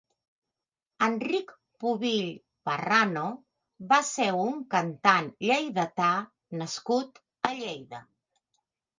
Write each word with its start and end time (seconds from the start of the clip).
Enric 1.07 1.49
Pubill 1.81 2.29
Parrano 2.69 3.25
va 3.91 3.99
ser 4.07 4.27
un 4.45 4.55
cantant 4.71 5.27
lleidatà 5.49 6.07
nascut 6.63 7.21
a 7.51 7.53
Lleida. 7.61 8.01